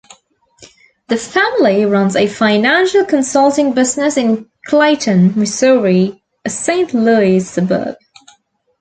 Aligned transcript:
The 1.09 1.17
family 1.17 1.85
runs 1.85 2.15
a 2.15 2.25
financial 2.25 3.05
consulting 3.05 3.73
business 3.75 4.17
in 4.17 4.49
Clayton, 4.65 5.33
Missouri, 5.37 6.23
a 6.43 6.49
Saint 6.49 6.91
Louis 6.95 7.39
suburb. 7.41 7.97